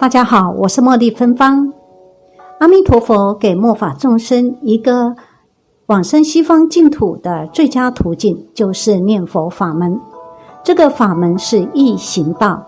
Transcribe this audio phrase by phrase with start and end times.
[0.00, 1.74] 大家好，我是茉莉芬芳。
[2.58, 5.14] 阿弥陀佛给末法众生一个
[5.88, 10.00] 往生西方净土的最佳途径，就是念佛法门。
[10.64, 12.64] 这个法门是易行道，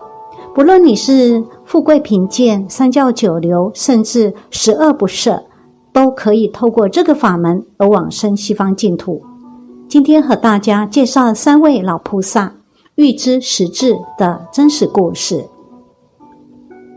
[0.53, 5.41] 不论你是富贵贫贱、三教九流，甚至十恶不赦，
[5.91, 9.19] 都可以透过这个法门而往生西方净土。
[9.87, 12.53] 今天和大家介绍三位老菩萨
[12.93, 15.43] 预知实质的真实故事。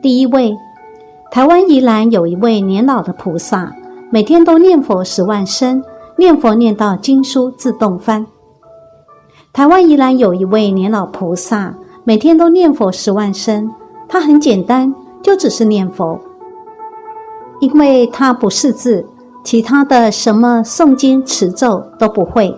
[0.02, 0.55] 第一位，
[1.30, 3.73] 台湾宜兰有一位年老的菩萨，
[4.10, 5.82] 每天都念佛十万声，
[6.16, 8.27] 念佛念到经书自动翻。
[9.52, 11.74] 台湾宜兰有一位年老菩萨，
[12.05, 13.70] 每天都念佛十万声，
[14.06, 16.20] 他很简单，就只是念佛，
[17.60, 19.06] 因为他不识字，
[19.42, 22.55] 其他的什么诵经持咒都不会。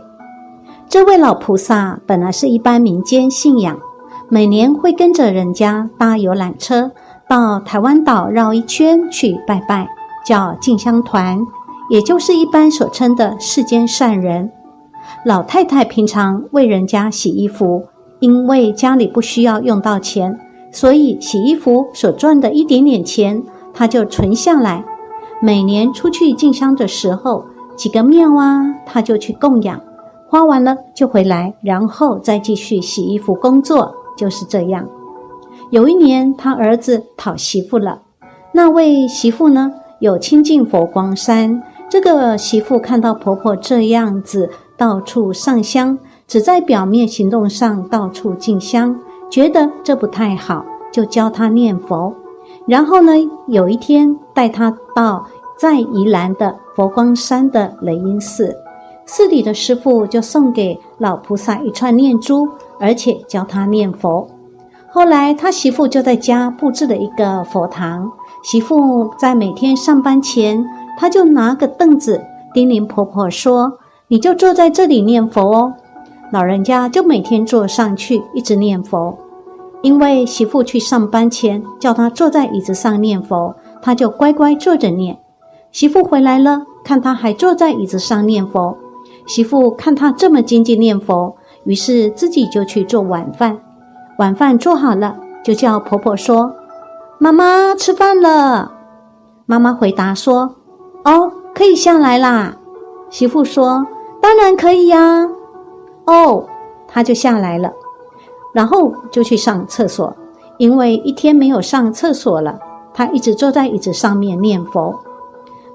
[0.88, 3.78] 这位老菩萨本来是一般民间信仰，
[4.28, 6.90] 每年会跟着人家搭游览车。
[7.28, 9.86] 到台湾岛绕一圈去拜拜，
[10.24, 11.38] 叫进香团，
[11.90, 14.50] 也就是一般所称的世间善人。
[15.26, 17.84] 老太太平常为人家洗衣服，
[18.20, 20.38] 因为家里不需要用到钱，
[20.72, 23.42] 所以洗衣服所赚的一点点钱，
[23.74, 24.82] 她就存下来。
[25.42, 27.44] 每年出去进香的时候，
[27.76, 29.78] 几个庙啊，她就去供养，
[30.28, 34.88] 花完了就回来，然后再继续洗衣服工作，就是这样。
[35.70, 38.00] 有一年，他儿子讨媳妇了。
[38.52, 41.62] 那位媳妇呢，有亲近佛光山。
[41.90, 48.98] 这个媳妇看到婆婆这样子到处上香，只在表面行动上到处进香，
[49.30, 52.14] 觉得这不太好，就教她念佛。
[52.66, 53.12] 然后呢，
[53.46, 55.26] 有一天带她到
[55.58, 58.56] 在宜兰的佛光山的雷音寺，
[59.04, 62.48] 寺里的师傅就送给老菩萨一串念珠，
[62.80, 64.26] 而且教她念佛。
[64.90, 68.10] 后来，他媳妇就在家布置了一个佛堂。
[68.42, 70.64] 媳妇在每天上班前，
[70.96, 72.24] 他就拿个凳子
[72.54, 73.78] 叮咛婆婆说
[74.08, 75.74] ：“你就坐在这里念佛哦。”
[76.32, 79.16] 老人家就每天坐上去，一直念佛。
[79.82, 85.18] 因为媳妇去上班前叫他坐在椅子上念佛，他就乖乖坐着念。
[85.70, 88.76] 媳妇回来了，看他还坐在椅子上念佛，
[89.26, 93.58] 媳妇看他这么精进念佛，于是自己就去做晚饭。
[94.18, 96.52] 晚饭做好了，就叫婆婆说
[97.18, 98.72] ：“妈妈吃饭了。”
[99.46, 100.56] 妈妈回答说
[101.06, 102.56] ：“哦，可以下来啦。”
[103.10, 103.86] 媳妇说
[104.20, 105.28] ：“当然可以呀。”
[106.06, 106.44] 哦，
[106.88, 107.70] 她就下来了，
[108.52, 110.12] 然后就去上厕所，
[110.58, 112.58] 因为一天没有上厕所了。
[112.92, 114.98] 她一直坐在椅子上面念佛。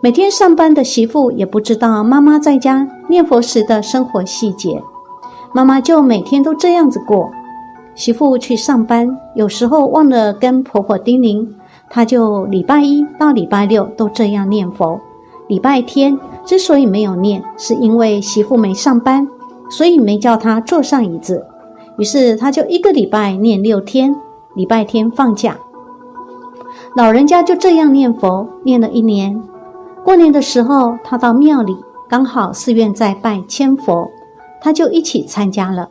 [0.01, 4.83] 每天上班的媳妇也不知道妈妈在家念佛时的生活细节，
[5.53, 7.31] 妈妈就每天都这样子过。
[7.95, 11.47] 媳妇去上班，有时候忘了跟婆婆叮咛，
[11.89, 14.99] 她就礼拜一到礼拜六都这样念佛。
[15.47, 19.27] 礼拜天之所以没有念，是因为媳妇没上班，
[19.69, 21.45] 所以没叫她坐上椅子。
[21.97, 24.15] 于是她就一个礼拜念六天，
[24.55, 25.57] 礼拜天放假。
[26.95, 29.41] 老人家就这样念佛，念了一年。
[30.03, 31.77] 过年的时候，他到庙里，
[32.09, 34.09] 刚好寺院在拜千佛，
[34.61, 35.89] 他就一起参加了。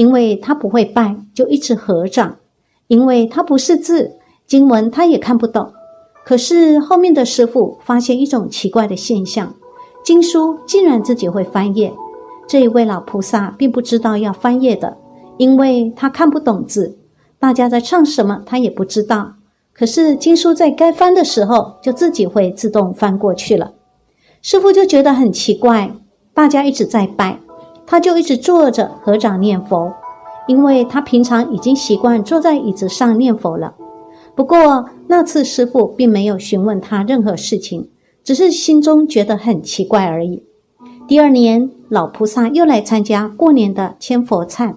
[0.00, 2.30] 因为他不会拜，就一直合掌；
[2.88, 4.16] 因为他不识字，
[4.46, 5.70] 经文他也看不懂。
[6.24, 9.54] 可是后面的师傅发现一种奇怪的现象：
[10.02, 11.92] 经书竟然自己会翻页。
[12.48, 14.96] 这一位老菩萨并不知道要翻页的，
[15.36, 16.96] 因为他看不懂字，
[17.38, 19.34] 大家在唱什么他也不知道。
[19.74, 23.74] 可是经书在该翻的时候，就自己会自动翻过去了。
[24.40, 25.92] 师傅就觉得很奇怪，
[26.32, 27.38] 大家一直在拜。
[27.90, 29.92] 他就一直坐着合掌念佛，
[30.46, 33.74] 因为他平常已经习惯坐在椅子上念佛了。
[34.36, 37.90] 不过那次师傅并没有询问他任何事情，
[38.22, 40.44] 只是心中觉得很奇怪而已。
[41.08, 44.76] 第二年，老菩萨又来参加过年的千佛忏，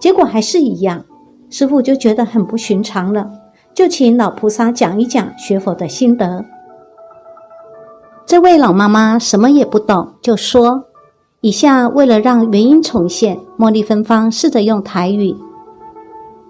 [0.00, 1.04] 结果还是一样。
[1.48, 3.30] 师傅就觉得很不寻常了，
[3.72, 6.44] 就请老菩萨讲一讲学佛的心得。
[8.26, 10.86] 这位老妈妈什么也不懂，就说。
[11.40, 15.36] 以下为了让原因重现，茉莉芬芳试着用台语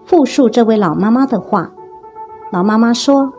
[0.06, 1.70] 复述这位老妈妈的话。
[2.50, 3.31] 老妈妈说：“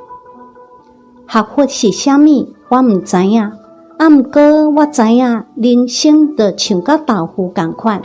[1.25, 3.53] 学佛是虾米，我唔知呀。
[3.97, 7.99] 啊，毋过我知呀，人生就像甲豆腐共款，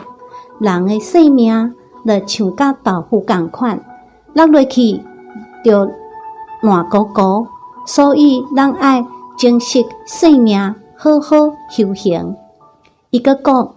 [0.58, 1.74] 人的生命
[2.06, 3.78] 就像甲豆腐共款，
[4.32, 5.02] 落落去
[5.62, 5.86] 就
[6.62, 7.46] 烂糊糊。
[7.86, 9.04] 所以，咱爱
[9.36, 11.36] 珍惜生命，好好
[11.70, 12.34] 修行。”
[13.14, 13.76] 伊个讲，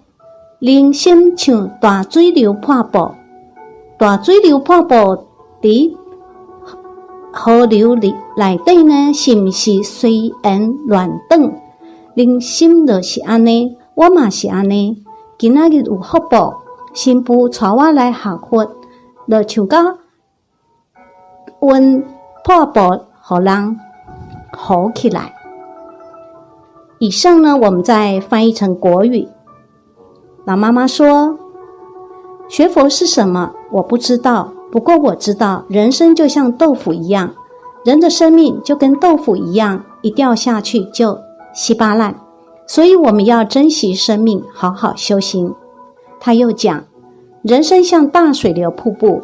[0.58, 3.12] 人生像大水流破布，
[4.00, 4.96] 大水流破布
[5.62, 5.96] 伫
[7.32, 11.54] 河流里内底呢，是毋是随缘乱转？
[12.16, 15.04] 人心就是安尼，我嘛是安尼。
[15.38, 16.64] 今仔日有福报，
[16.96, 18.66] 新妇带我来学佛，
[19.30, 19.98] 就像讲
[21.60, 22.04] 温
[22.44, 22.80] 破布，
[23.22, 23.80] 互人
[24.52, 25.37] 好起来。
[27.00, 29.28] 以上呢，我们再翻译成国语。
[30.46, 31.38] 老妈妈说
[32.50, 33.52] ：“学佛是什么？
[33.72, 34.52] 我不知道。
[34.72, 37.32] 不过我知道，人生就像豆腐一样，
[37.86, 41.18] 人的生命就跟豆腐一样，一掉下去就
[41.54, 42.16] 稀巴烂。
[42.66, 45.54] 所以我们要珍惜生命，好好修行。”
[46.20, 46.84] 他又讲
[47.44, 49.22] ：“人生像大水流瀑布，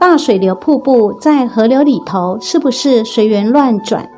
[0.00, 4.10] 大水流瀑布在河流里头，是不是随缘乱转？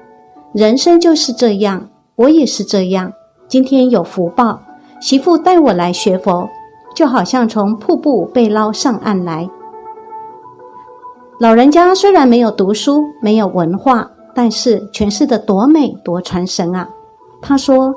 [0.54, 3.12] 人生就是这样。”我也是这样，
[3.46, 4.58] 今天有福报，
[5.00, 6.48] 媳妇带我来学佛，
[6.94, 9.46] 就好像从瀑布被捞上岸来。
[11.38, 16.88] 老人家虽然没有读书，没有文化，但是诠释的多美多传神啊！
[17.42, 17.94] 他说：“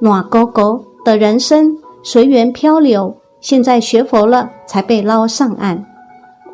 [0.00, 5.84] 暖勾勾的人生随缘漂流，现在学佛了才被捞上岸。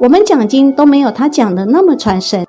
[0.01, 2.45] 我们讲经都没有他讲的那么传神，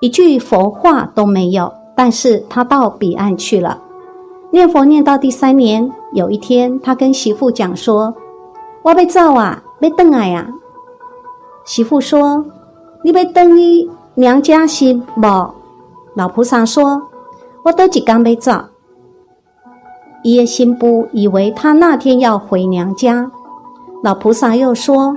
[0.00, 3.78] 一句佛话都没有。”但是他到彼岸去了，
[4.50, 8.14] 念佛念到第三年，有一天，他跟媳妇讲说
[8.80, 10.48] ：“我被造啊，被瞪啊呀。”
[11.66, 12.42] 媳妇说
[13.04, 15.52] ：“你被瞪你娘家是不？”
[16.16, 17.02] 老菩萨说
[17.64, 18.64] ：“我都几刚被造。”
[20.24, 23.30] 伊的心不以为他那天要回娘家。
[24.02, 25.14] 老菩萨又说：“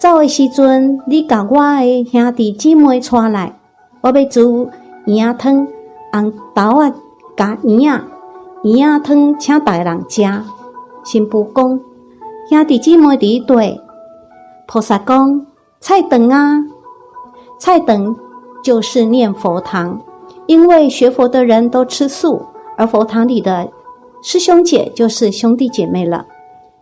[0.00, 3.54] 走的时阵，你把我的兄弟姊妹带来，
[4.00, 4.70] 我要煮
[5.04, 5.68] 鸭汤。”
[6.12, 6.92] 红豆啊，
[7.36, 8.04] 加圆啊，
[8.62, 10.22] 圆啊汤，请大人食。
[11.04, 11.80] 新妇讲，
[12.50, 13.80] 兄弟姊妹伫对。
[14.66, 15.46] 菩萨讲，
[15.80, 16.58] 菜等啊，
[17.58, 18.16] 菜等
[18.62, 20.00] 就是念佛堂，
[20.46, 22.42] 因为学佛的人都吃素，
[22.76, 23.68] 而佛堂里的
[24.22, 26.26] 师兄姐就是兄弟姐妹了。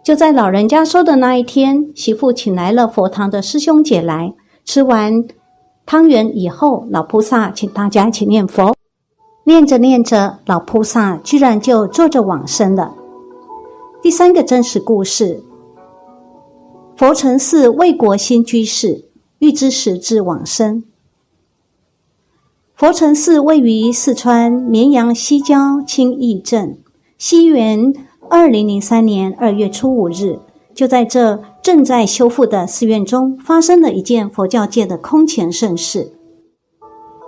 [0.03, 4.33] 就在老人家说的那一天，媳妇请来了佛堂的师兄姐来，
[4.65, 5.25] 吃完
[5.85, 8.76] 汤圆以后，老菩萨请大家一起念佛。
[9.49, 12.97] 念着念着，老菩萨居然就坐着往生了。
[14.03, 15.45] 第三个真实故事：
[16.97, 19.05] 佛成寺卫国新居士
[19.39, 20.83] 欲知时至往生。
[22.75, 26.81] 佛成寺位于四川绵阳西郊青义镇。
[27.17, 27.95] 西元
[28.29, 30.41] 二零零三年二月初五日，
[30.75, 36.16] 就在这正在修复的寺院中，发生了一件佛教界的空前盛事。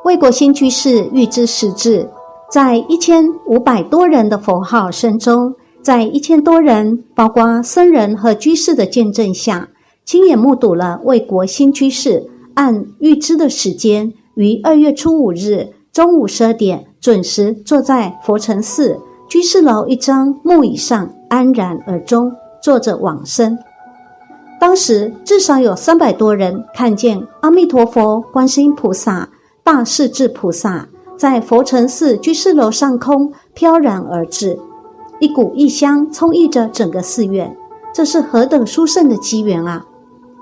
[0.09, 2.09] 魏国新居士预知时至，
[2.51, 9.69] 在一千五百多人的佛号声中，在一千多人，包括僧人和居士的见证下，
[10.07, 22.33] 亲眼目睹了魏国新居士按预知的时间，于二月初五日中午十二点准时坐在佛成寺居士楼一张木椅上安然而终，
[22.63, 23.59] 坐着往生。
[24.59, 29.29] 当时至少有三百多人看见阿弥陀佛、观世音菩萨。
[29.69, 34.59] 大势至菩萨在佛成寺居士楼上空飘然而至，
[35.21, 37.55] 一股异香充溢着整个寺院，
[37.93, 39.85] 这是何等殊胜的机缘啊！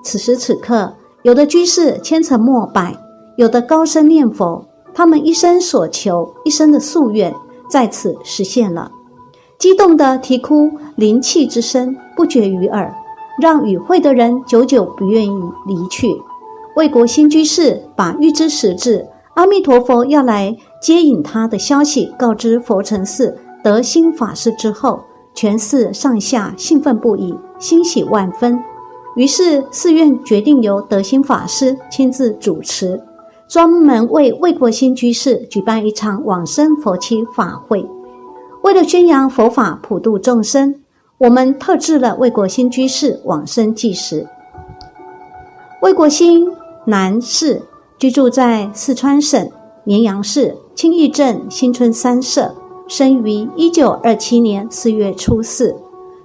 [0.05, 0.95] 此时此刻，
[1.25, 2.97] 有的居士虔诚膜拜，
[3.37, 4.65] 有的高声念佛，
[4.95, 7.35] 他们一生所求、一生的夙愿
[7.69, 8.93] 在此实现了，
[9.59, 12.95] 激动的啼哭，灵气之声不绝于耳，
[13.43, 16.17] 让与会的人久久不愿意离去。
[16.77, 19.05] 魏国新居士把预知时至。
[19.37, 24.99] 阿弥陀佛要来接引他的消息告知佛成寺德兴法师之后，
[25.35, 28.59] 全寺上下兴奋不已，欣喜万分。
[29.15, 32.99] 于是寺院决定由德兴法师亲自主持，
[33.47, 37.87] 专门为魏国新居士举办一场往生佛期法会。
[38.63, 40.75] 为了宣扬佛法，普度众生，
[41.19, 44.27] 我们特制了魏国新居士往生纪时。
[45.83, 46.49] 魏国新
[46.87, 47.61] 男士。
[47.99, 49.51] 居住在四川省
[49.85, 52.55] 绵阳市青义镇新村三社，
[52.87, 55.75] 生于一九二七年四月初四，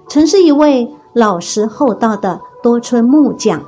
[0.06, 3.62] 曾是一位老实厚道的多村木匠。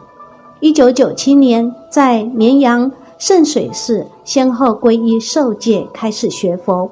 [0.61, 6.91] 一九九七年，在绵阳圣水寺先后皈依受戒，开始学佛。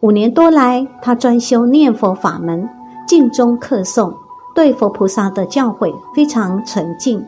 [0.00, 2.68] 五年多来，他专修念佛法门，
[3.06, 4.12] 尽忠克诵，
[4.56, 7.24] 对佛菩萨的教诲非常沉静。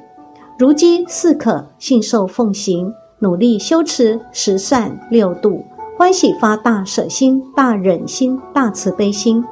[0.59, 2.93] 如今似可信受奉行。
[3.23, 5.63] 努力修持十善六度，
[5.99, 9.45] 欢喜发大舍心、大忍心、大慈悲心。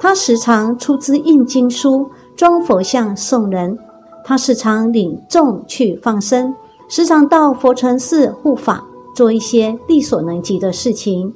[0.00, 3.78] 他时常出资印经书、装佛像送人。
[4.24, 6.52] 他时常领众去放生，
[6.88, 11.32] 时常到佛成寺护法，做一些力所能及的事情，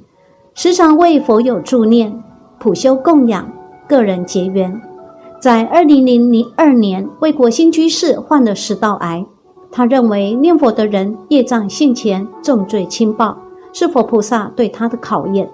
[0.55, 2.13] 时常为佛友助念、
[2.59, 3.51] 普修供养、
[3.89, 4.83] 个人结缘。
[5.41, 9.25] 在二零零零二年，为国新居士患了食道癌，
[9.73, 13.39] 他认为念佛的人业障现前，重罪轻报，
[13.73, 15.51] 是佛菩萨对他的考验。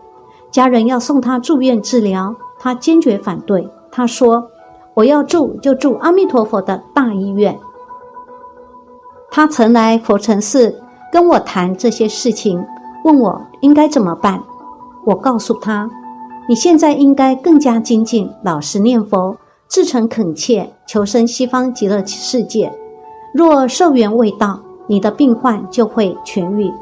[0.50, 3.68] 家人要送他住院治疗，他坚决反对。
[3.92, 4.50] 他说
[4.94, 7.56] ：“我要住就住阿弥陀佛的大医院。”
[9.30, 10.82] 他曾来佛尘寺
[11.12, 12.64] 跟我谈这些事情，
[13.04, 14.42] 问我应该怎么办。
[15.04, 15.88] 我告诉他
[16.48, 19.36] ：“你现在应该更加精进，老实念佛，
[19.68, 22.72] 至诚恳切，求生西方极乐世界。
[23.32, 26.72] 若寿缘未到，你的病患就会痊愈。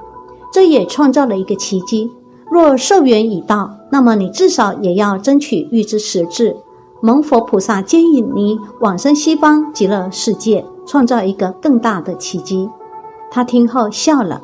[0.52, 2.10] 这也创造了一个奇迹。
[2.50, 6.56] 若寿缘已到，那么你至少也要争取预知时至，
[7.00, 12.70] 蒙佛菩萨接引你往生西方极乐世界。”创造一个更大的奇迹。
[13.28, 14.42] 他听后笑了。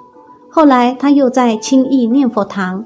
[0.51, 2.85] 后来他又在清义念佛堂、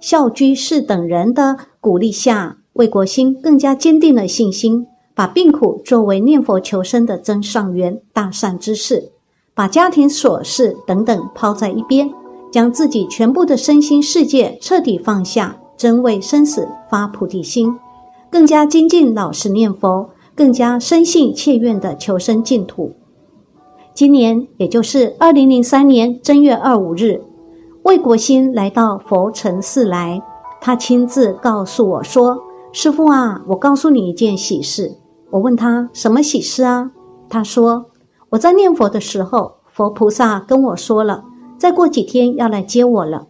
[0.00, 9.10] 孝居士等人的鼓励下，为国兴更加坚定了信心，把病苦作为念佛求生的真上缘、大善之事，
[9.54, 12.08] 把家庭琐事等等抛在一边，
[12.52, 17.74] 将自己全部的身心世界彻底放下，真为生死发菩提心，
[18.30, 20.10] 更加精进老实念佛。
[20.34, 22.92] 更加深信切愿的求生净土。
[23.94, 27.22] 今年，也就是二零零三年正月二五日，
[27.84, 30.20] 魏国兴来到佛尘寺来，
[30.60, 32.38] 他亲自告诉我说
[32.70, 34.98] ：“师傅啊，我告诉你一件喜事。”
[35.30, 36.90] 我问他什么喜事啊？
[37.28, 37.86] 他说
[38.30, 41.24] ：“我在念佛的时候，佛菩萨跟我说了，
[41.58, 43.26] 再过几天要来接我了。”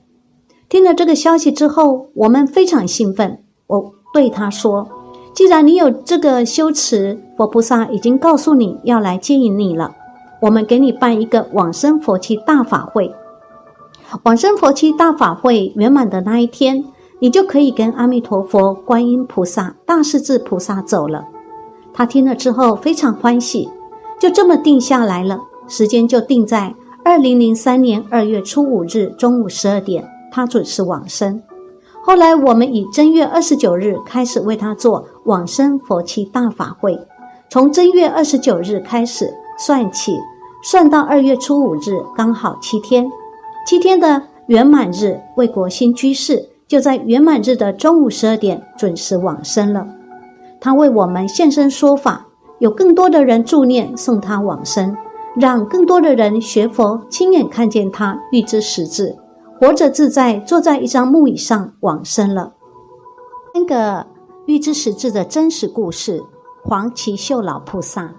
[0.68, 3.42] 听了这个消息之后，我们非常兴奋。
[3.66, 4.88] 我对他说。
[5.32, 9.94] 既然你有这个修持，佛菩萨已经告诉你要来接引你了。
[10.40, 13.14] 我们给你办一个往生佛期大法会。
[14.22, 16.82] 往生佛期大法会圆满的那一天，
[17.18, 21.26] 你就可以跟阿弥陀佛、观音菩萨、大势至菩萨走了。
[21.96, 23.66] 他听了之后非常欢喜，
[24.20, 25.40] 就这么定下来了。
[25.66, 26.72] 时间就定在
[27.02, 31.42] 二零零三年二月初五日中午十二点，他准时往生。
[32.02, 36.96] 后来，我们以正月二十九日开始为他做往生佛期大法会，
[37.48, 40.16] 从正月二十九日开始算起，
[40.62, 43.10] 算到二月初五日，刚好七天。
[43.66, 49.84] 七天的圆满日，为国新居士就在圆满日的中午十二点准时往生了。
[50.66, 52.26] 他为我们现身说法，
[52.58, 54.96] 有更多的人助念送他往生，
[55.36, 59.16] 让更多的人学佛，亲眼看见他预知实质。
[59.60, 62.54] 活着自在，坐在一张木椅上往生了。
[63.54, 64.08] 三个
[64.46, 66.20] 预知实质的真实故事：
[66.64, 68.14] 黄耆秀老菩萨。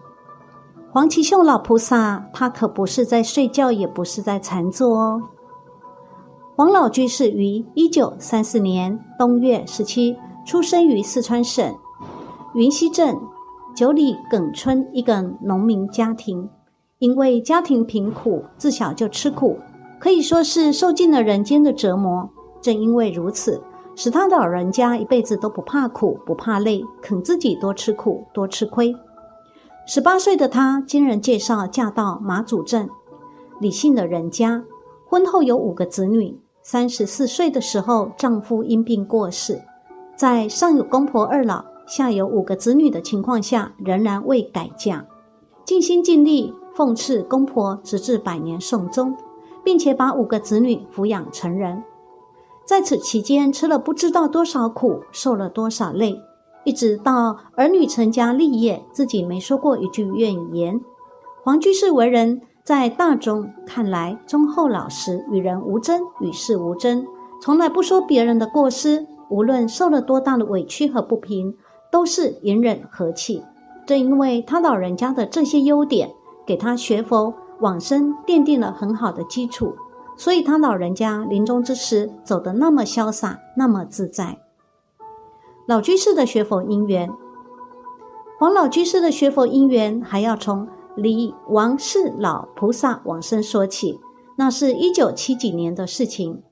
[0.94, 5.22] 黄耆秀老菩萨，他可不是在睡觉，也不是在禅坐哦。
[6.56, 11.76] 黄老居士于一九三四年冬月十七出生于四川省
[12.54, 13.16] 云溪镇
[13.76, 16.50] 九里耿村一个农民家庭，
[17.00, 19.60] 因为家庭贫苦，自小就吃苦。
[20.00, 22.30] 可以说是受尽了人间的折磨。
[22.62, 23.62] 正因为如此，
[23.96, 28.96] 使他老人家一辈子都不怕苦、不怕累，肯自己多吃苦、多吃亏。
[29.86, 32.90] 十八岁的他，经人介绍嫁到马祖镇
[33.60, 34.64] 李姓的人家，
[35.08, 36.40] 婚后有五个子女。
[36.64, 39.62] 三十四岁的时候，丈夫因病过世，
[40.16, 45.06] 在上有公婆二老，下有五个子女的情况下，仍然未改嫁，
[45.66, 49.16] 尽心尽力奉侍公婆，直至百年寿终。
[49.64, 51.84] 并且把五个子女抚养成人，
[52.66, 56.18] 在此期间吃了不知道多少苦，受了多少累，
[56.64, 60.80] 一直到儿女成家立业，自己没说过一句怨言。
[61.44, 67.06] 黄居士为人，在大众看来忠厚老实，与人无争，与世无争，
[67.42, 69.06] 从来不说别人的过失。
[69.30, 71.54] 无论受了多大的委屈和不平，
[71.92, 73.44] 都是隐忍和气。
[73.86, 76.12] 正因为他老人家的这些优点，
[76.46, 77.34] 给他学佛。
[77.60, 79.74] 往生奠定了很好的基础，
[80.16, 84.38] 所以他老人家临终之时走得那么潇洒，那么自在。
[85.66, 87.10] 老居士的学佛因缘，
[88.38, 94.00] 黄老居士的学佛因缘还要从李王氏老菩萨往生说起。
[94.36, 96.44] 那是一九七几年的事情。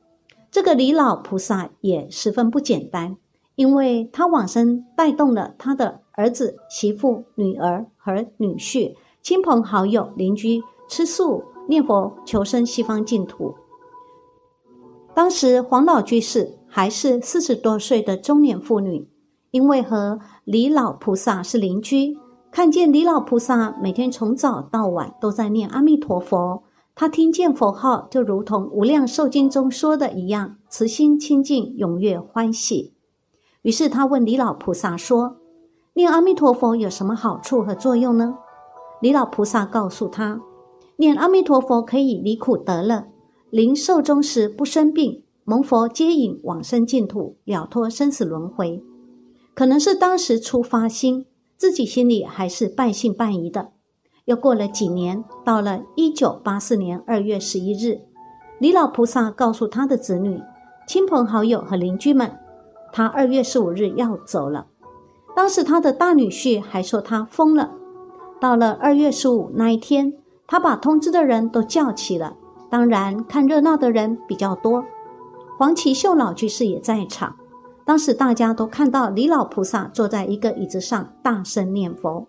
[0.50, 3.16] 这个李老菩萨也十分不简单，
[3.56, 10.62] 因为他往生带动了他的儿子、媳妇、女儿和女婿、亲朋好友、邻居。
[10.88, 13.56] 吃素念佛求生西方净土。
[15.16, 19.10] 当时黄老居士还是四十多岁的中年妇女，
[19.50, 22.16] 因为和李老菩萨是邻居，
[22.52, 26.62] 看见李老菩萨每天从早到晚都在念阿弥陀佛，
[26.94, 32.95] 他听见佛号，就如同《无量寿经》中说的一样，慈心清净，踊跃欢喜。
[33.66, 35.38] 于是他问李老菩萨说
[35.96, 38.38] ：“念阿弥陀佛有什么好处和作用呢？”
[39.02, 40.40] 李老菩萨告诉他
[40.98, 43.08] ：“念阿弥陀佛可以离苦得乐，
[43.50, 48.84] 临寿终时不生病，蒙佛接引往生净土，了脱生死轮回。
[49.56, 51.26] 可能是当时初发心，
[51.58, 53.72] 自己心里还是半信半疑的。
[54.26, 58.02] 又过了几年，到了一九八四年二月十一日，
[58.60, 60.40] 李老菩萨告诉他的子女、
[60.88, 62.32] 亲朋好友和邻居们，
[62.96, 64.68] 他二月十五日要走了。
[65.36, 67.72] 当时他的大女婿还说他疯了。”
[68.40, 70.14] 到了二月十五那一天，
[70.48, 72.38] 他把通知的人都叫齐了。
[72.70, 74.86] 当然，看热闹的人比较多。
[75.58, 77.36] 黄奇秀老居士也在场。
[77.84, 82.26] 当时大家都看到李老菩萨坐在一个椅子上，大声念佛。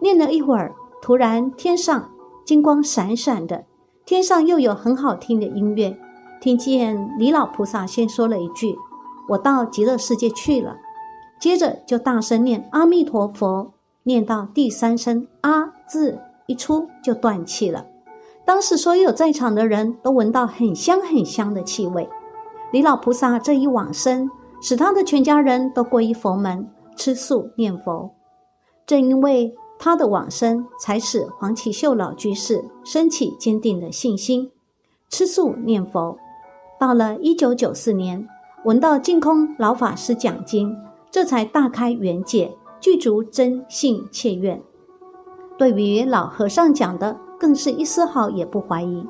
[0.00, 2.10] 念了一会儿，突然天上
[2.44, 3.64] 金光闪闪的，
[4.04, 5.96] 天上又有很好听的音乐。
[6.38, 8.76] 听见李老菩萨先说了一句
[9.28, 10.76] ：“我到极乐世界去了。”
[11.40, 13.72] 接着就大声念阿弥陀佛。
[14.04, 17.86] 念到第三声“啊”字一出，就断气了。
[18.44, 22.08] 当时所有在场的人都闻到很香很香的气味。
[22.70, 24.30] 李老菩萨这一往生，
[24.62, 28.14] 使他的全家人都皈依佛门，吃素念佛。
[28.86, 34.52] 正因为他的往生，才使黄启秀老居士升起坚定的信心，
[35.10, 36.16] 吃素念佛。
[36.78, 38.28] 到了一九九四年，
[38.64, 40.76] 闻到净空老法师讲经，
[41.10, 42.56] 这才大开眼界。
[42.78, 44.62] 具足真信切愿，
[45.56, 49.04] 对于老和尚讲的，更是一丝毫也不怀疑。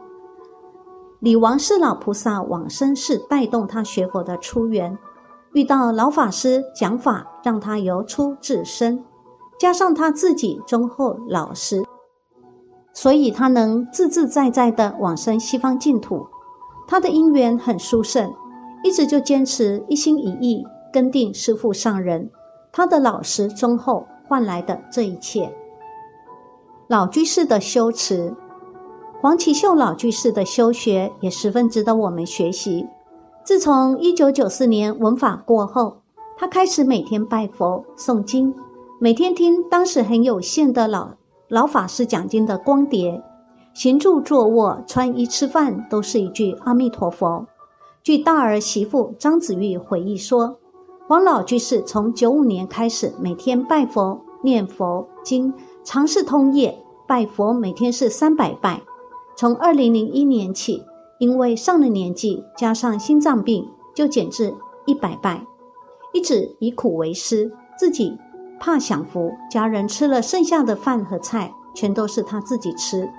[1.18, 4.96] 李王是老菩萨往生是带动他学佛的初缘，
[5.52, 9.04] 遇到老法师讲法，让他由出至深，
[9.58, 11.84] 加上他自己忠厚老实，
[12.94, 16.24] 所以他能自自在在的往生西方净土。
[16.86, 18.32] 他的因缘很殊胜，
[18.86, 22.30] 一直就坚持一心一意跟定师父上人。
[22.70, 25.52] 他的老实忠厚换来的这一切，
[26.86, 28.32] 老居士的修持，
[29.20, 32.86] 黄启秀老居士的修学也十分值得我们学习。
[33.42, 35.96] 自从一九九四年文法过后，
[36.36, 38.54] 他开始每天拜佛诵经，
[39.00, 41.08] 每天听当时很有限的老
[41.48, 43.20] 老法师讲经的光碟，
[43.74, 47.44] 行住坐卧、穿衣吃饭都是一句阿弥陀佛。
[48.06, 50.60] 据大儿媳妇张子玉回忆说。
[51.08, 58.80] 王老居士从九五年开始，每天拜佛念佛经，尝试通夜拜佛，每天是三百拜。
[59.34, 60.84] 从二零零一年起，
[61.18, 65.44] 因为上了年纪，加上心脏病，就减至一百拜。
[66.12, 68.16] 一直以苦为师，自己
[68.60, 73.10] 怕享福，家人吃了剩下的饭和菜，全都是他自己吃，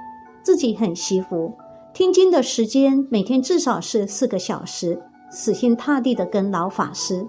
[0.41, 1.51] 自己很惜福。
[1.97, 7.27] 听经的时间每天至少是四个小时，死心塌地的跟老法师。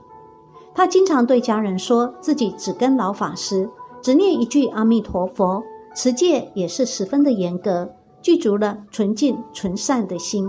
[0.74, 3.66] 他经常对家人说自己只跟老法师，
[4.02, 5.62] 只念一句阿弥陀佛，
[5.94, 10.46] 持戒也是十分的严格，具足了纯净纯善的心。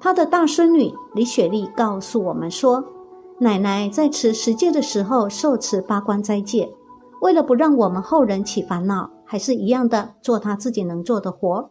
[0.00, 2.84] 他的大孙女李雪莉告诉我们说，
[3.40, 6.72] 奶奶在持十戒的时候受持八关斋戒，
[7.20, 11.70] 为了不让我们后人起烦恼，还是一样的做他自己能做的活，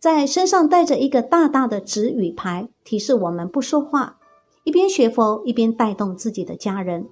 [0.00, 4.16] 在身上带着一个大大的纸语牌，提示我们不说话。
[4.64, 7.06] 一边学佛，一边带动自己的家人。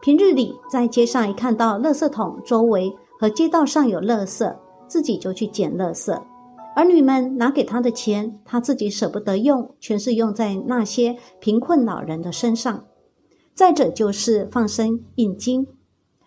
[0.00, 4.52] 平日里在街上一看到垃圾桶周围和街道上有垃圾，
[4.88, 6.12] 自己就去捡垃圾。
[6.74, 12.84] 儿女们拿给他的钱，他自己舍不得用，全是用在那些贫困老人的身上。
[13.54, 15.66] 再者就是放生印经。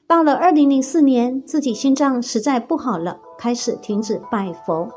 [0.07, 4.89] 到了二零零四年，自己心脏实在不好了，开始停止拜佛，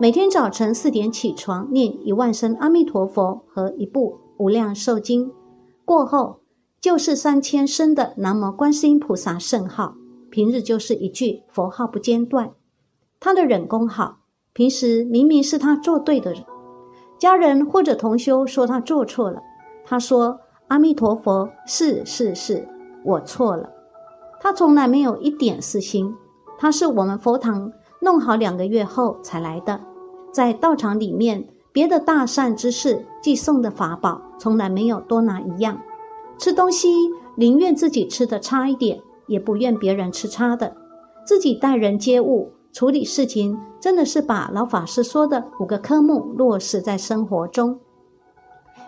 [0.00, 4.18] 每天早晨四点起床，念一万声阿弥陀佛和一部。
[4.38, 5.30] 无量寿经
[5.84, 6.40] 过后，
[6.80, 9.94] 就是三千声的南无观世音菩萨圣号。
[10.30, 12.52] 平日就是一句佛号不间断。
[13.20, 14.20] 他的忍功好，
[14.54, 16.42] 平时明明是他做对的人，
[17.18, 19.42] 家人或者同修说他做错了，
[19.84, 22.66] 他说阿弥陀佛，是是是，
[23.04, 23.68] 我错了。
[24.40, 26.10] 他从来没有一点私心。
[26.58, 29.80] 他是我们佛堂弄好两个月后才来的，
[30.32, 31.48] 在道场里面。
[31.72, 35.80] 别的大善之事寄送的法宝，从来没有多拿一样。
[36.36, 36.88] 吃东西
[37.36, 40.76] 宁愿自己吃的差一点，也不愿别人吃差的。
[41.24, 47.78] 自己待人接物、处理事情，真的是把老法师说的五个科目落实在生活中。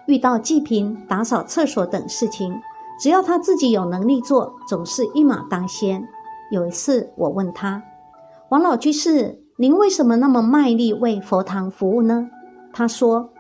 [0.06, 2.52] 遇到济贫、打扫厕所等事情，
[2.98, 6.04] 只要他自己有能力做，总是一马当先。
[6.50, 7.80] 有一次，我问他
[8.50, 12.28] ：“王老居士，您为什么那么卖力为佛堂服务呢？”
[12.72, 13.30] 他说：“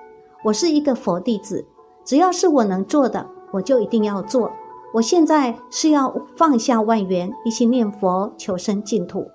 [0.44, 1.64] 我是一个佛弟子，
[2.04, 4.50] 只要是我能做的，我就一定要做。
[4.94, 9.26] 我现在是要放下万缘，一心念佛，求生净土。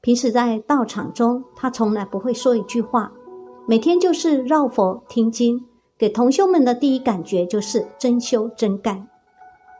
[0.00, 3.12] 平时在道场中，他从来不会说一句话，
[3.66, 5.64] 每天就是绕佛听经。”
[5.98, 9.06] 给同修们的第一感觉就是真修真干。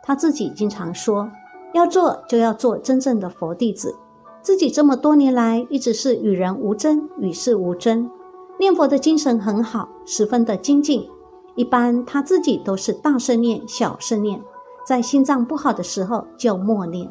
[0.05, 1.29] 他自己经常说，
[1.75, 3.97] 要做就要做真正的佛弟子。
[4.43, 8.11] 自己这么多年来一直是与人无争，与世无争，
[8.59, 11.09] 念佛的精神很好，十分的精进。
[11.55, 14.43] 一般他自己都是大声念、小声念，
[14.85, 17.09] 在心脏不好的时候就默念。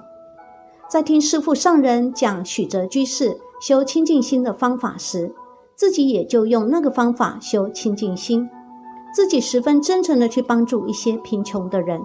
[0.90, 5.34] 在听师父上人讲许哲居士修清净心的方法时，
[5.76, 8.50] 自己也就用那个方法修清净心。
[9.14, 12.02] 自己十分真诚的去帮助一些贫穷的人，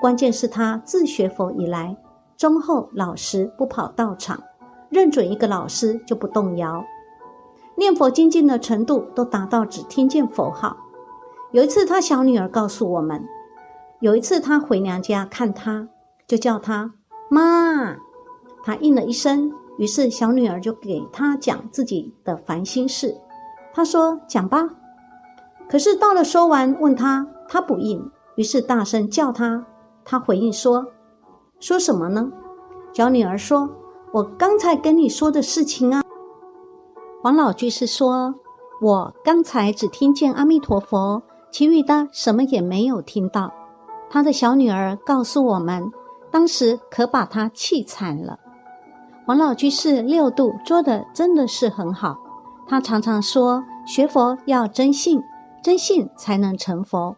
[0.00, 1.96] 关键是他自学佛以来，
[2.36, 4.40] 忠厚老实，不跑道场，
[4.96, 6.82] 认准一个老师就不动摇，
[7.74, 10.74] 念佛精进的程度都达到只听见佛号。
[11.52, 13.22] 有一次，他小女儿告诉我们，
[14.00, 15.86] 有一次他回娘家看他，
[16.26, 16.94] 就叫他
[17.28, 17.98] 妈，
[18.64, 23.14] 他应了一声，于是小女儿就给他讲自己的烦心事，
[23.74, 24.66] 他说讲吧。
[25.68, 29.66] 可是到了说完问他，他不应，于是大声叫他。
[30.06, 30.86] 他回应说
[31.60, 32.32] ：“说什么呢？”
[32.94, 33.68] 小女儿说
[34.12, 36.02] ：“我刚才跟你说的事情啊。”
[37.22, 38.34] 黄老居士说
[38.80, 43.52] ：“我刚才只听见阿弥陀佛，其余的什么也没有听到。”
[44.08, 45.90] 他的小女儿告诉我们，
[46.30, 48.38] 当时可把他气惨了。
[49.26, 52.16] 黄老居士六度做的真的是很好，
[52.68, 55.20] 他常常说学佛要真信。
[55.62, 57.16] 真信才能成佛。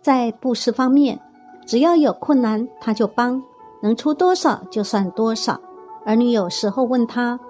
[0.00, 1.20] 在布施方面，
[1.66, 3.42] 只要有困难，他就帮，
[3.82, 5.60] 能出多少就算多少。
[6.04, 7.40] 儿女有时候问他：“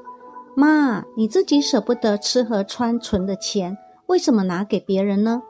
[0.55, 5.43] 妈，你自己舍不得吃和穿存的钱，为什么拿给别人呢？”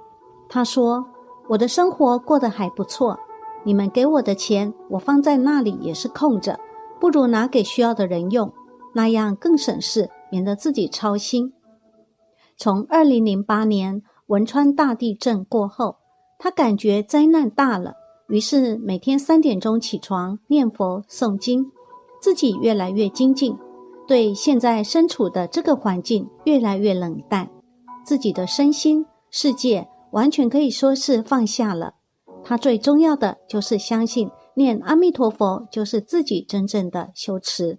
[0.48, 1.04] 他说
[1.50, 3.18] ：“我的生活过得还不错，
[3.64, 6.58] 你们给我的钱，我放在那里也是空着，
[7.00, 8.52] 不如拿给需要的人用，
[8.94, 11.52] 那样更省事，免得自己操心。”
[12.56, 14.02] 从二零零八年。
[14.28, 15.96] 汶川大地震过后，
[16.38, 17.92] 他感觉灾难大了，
[18.28, 21.70] 于是每天三点钟起床念佛诵经，
[22.24, 23.54] 自己越来越精进，
[24.08, 27.50] 对现在身处的这个环境越来越冷淡，
[28.02, 31.96] 自己的身心世界完全可以说是放下了。
[32.42, 37.78] 他最重要的就是相信念阿弥陀佛就是自己真正的修持。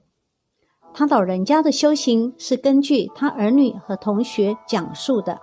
[0.94, 5.40] 他老人家的修行是根据他儿女和同学讲述的。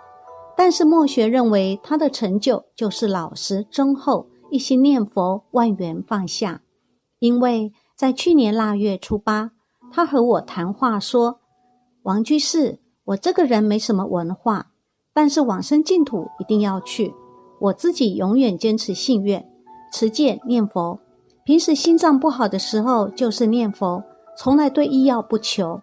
[0.56, 6.62] 但是墨学认为他的成就就是老实忠厚，一心念佛，万缘放下。
[7.18, 9.52] 因为在去年腊月初八，
[9.90, 11.40] 他和我谈话说
[12.02, 14.70] ：“王居士，我这个人没什么文化，
[15.12, 17.14] 但是往生净土一定要去。
[17.60, 19.48] 我自己永远坚持信愿，
[19.92, 20.98] 持戒念佛。
[21.44, 24.02] 平时心脏不好的时候就是念佛，
[24.36, 25.80] 从来对医药不求。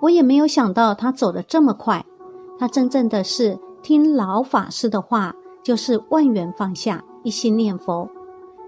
[0.00, 2.04] 我也没有想到他走得这么快。”
[2.56, 8.08] 他真正的是听老法师的话，就是万缘放下，一心念佛，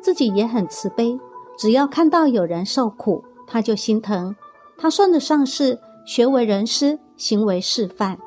[0.03, 1.17] 自己也很慈悲。
[1.57, 4.37] 只要看到有人受苦，他就心疼。
[4.79, 8.19] 他算得上是学为人师，行为示范。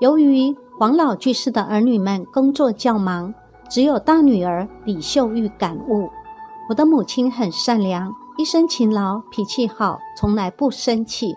[0.00, 3.34] 由于黄老居士的儿女们工作较忙，
[3.68, 6.08] 只有大女儿李秀玉感悟：
[6.68, 11.34] 我的母亲很善良，一生勤劳，脾气好，从来不生气。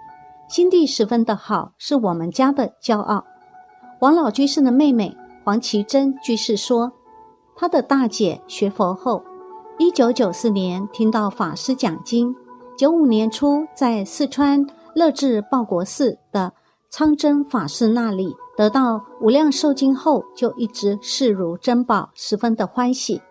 [0.47, 3.25] 心地十分的好，是我们家的骄傲。
[4.01, 6.91] 王老居士的妹妹黄奇珍居士说，
[7.55, 9.23] 她的大姐学佛后，
[9.81, 12.35] 一九九四年听到法师讲经，
[12.77, 16.51] 九五年初在四川乐至报国寺的
[16.89, 23.21] 昌真法师那里得到无量寿经后，就一直视如珍宝，十分的欢喜。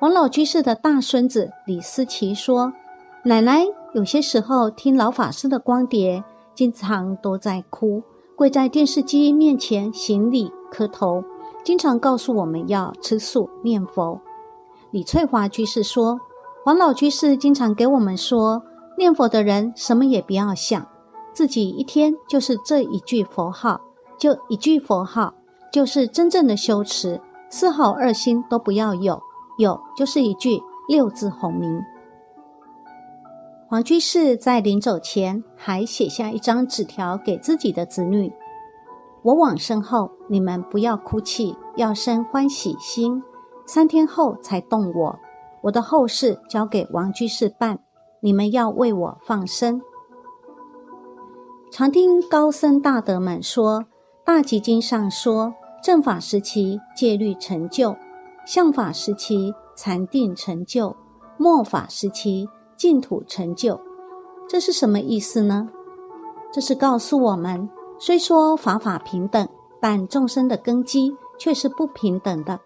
[0.00, 2.72] 王老居士的大孙子李思琪说，
[3.22, 3.64] 奶奶。
[3.94, 6.24] 有些时候听老法师的光碟，
[6.56, 8.02] 经常都在哭，
[8.34, 11.22] 跪在电视机面前行礼磕头，
[11.62, 14.20] 经常告诉我们要吃素念佛。
[14.92, 16.20] 李翠华居士说，
[16.62, 18.62] 黄老居士经常给我们说，
[18.98, 20.86] 念佛的人什么也不要想，
[21.32, 23.80] 自己一天就是这一句佛号，
[24.18, 25.32] 就一句佛号，
[25.72, 29.18] 就是真正的修持，丝毫二心都不要有，
[29.56, 31.80] 有就是一句六字洪名。
[33.68, 38.30] 黄居士在临走前还写下一张纸条给自己的子女
[39.24, 43.22] ：“我往生后，你们不要哭泣，要生欢喜心。
[43.66, 45.18] 三天后才动我，
[45.62, 47.78] 我的后事交给王居士办，
[48.20, 49.80] 你们要为我放生。”
[51.70, 53.80] 常听高僧大德们说，
[54.24, 57.96] 《大集经》上说，正法时期戒律成就，
[58.44, 60.94] 相法时期禅定成就，
[61.38, 62.46] 末法时期
[62.76, 63.80] 净土成就。
[64.46, 65.70] 这是什么意思呢？
[66.52, 69.48] 这是告诉我们，虽说法法平等，
[69.80, 72.60] 但众生的根基却是不平等的。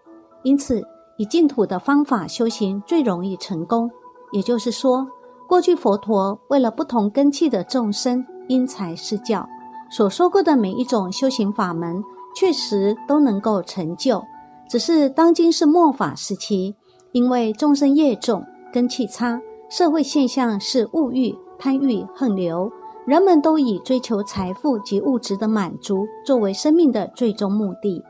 [0.47, 0.81] 因此，
[1.17, 3.89] 以净土的方法修行最容易成功。
[4.31, 5.05] 也就是说，
[5.45, 9.45] 过去佛陀为了不同根器的众生因材施教，
[9.91, 12.01] 所说过的每一种修行法门，
[12.33, 14.23] 确实都能够成就。
[14.69, 16.73] 只是当今是末法时期，
[17.11, 22.71] 因为众生业重、根器差，社会现象是物欲、贪欲、横流，
[23.05, 28.01] 人们都以追求财富及物质的满足作为生命的最终目的。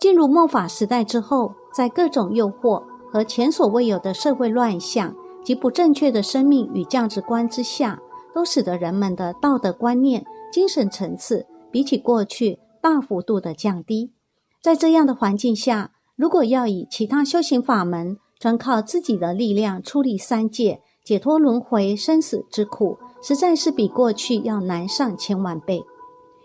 [0.00, 2.82] 进入末法时代之后，在各种诱惑。
[3.12, 8.00] 和前所未有的社会乱象及不正确的生命与价值观之下，
[8.32, 14.12] 都使得人们的道德观念、精神层次比起过去大幅度的降低。
[14.62, 25.82] 在这样的环境下，如果要以其他修行法门，专靠自己的力量出离三界、解脱轮回生死之苦，实在是比过去要难上千万倍。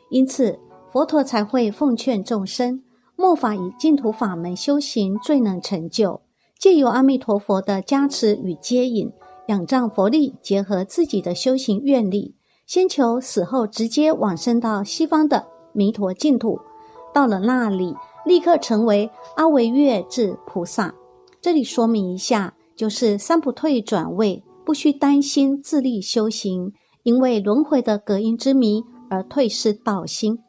[0.10, 0.60] 因此，
[0.92, 2.82] 佛陀才会奉劝众生：
[3.16, 6.22] 末法以净土法门修行，最能成就。
[6.60, 9.12] 借由阿弥陀佛的加持与接引，
[9.48, 16.60] 仰仗佛力，结合自己的修行愿力，先求死后直接往生到西方的弥陀净土。
[17.14, 20.94] 到了那里，立刻成为阿维月智菩萨。
[21.42, 26.74] 这里说明一下，就是三不退转位，不需担心自力修行，
[27.04, 30.40] 因为轮回的隔音之谜而退失道心，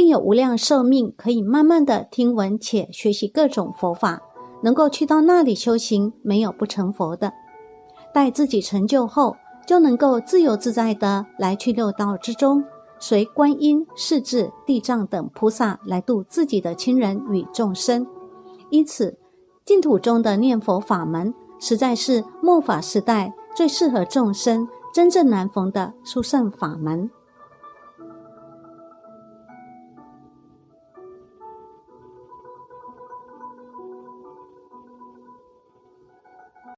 [0.00, 4.22] 并有无量寿命，可以慢慢的听闻且学习各种佛法。
[4.62, 7.30] 能够去到那里修行，没有不成佛的。
[8.14, 9.36] 待自己成就后，
[9.66, 12.64] 就能够自由自在的来去六道之中，
[12.98, 18.06] 随观音、世智、地藏等菩萨来度自己的亲人与众生。
[18.70, 19.18] 因此，
[19.66, 27.10] 净土中的念佛法门，实在是末法时代最适合众生真正难逢的殊胜法门。